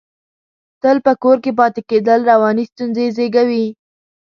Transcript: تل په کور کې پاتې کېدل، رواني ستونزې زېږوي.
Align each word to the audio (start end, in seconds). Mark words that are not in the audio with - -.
تل 0.81 0.97
په 1.05 1.13
کور 1.23 1.37
کې 1.43 1.51
پاتې 1.59 1.81
کېدل، 1.89 2.19
رواني 2.31 2.63
ستونزې 2.71 3.05
زېږوي. 3.15 3.65